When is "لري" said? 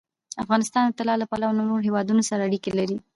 2.79-2.97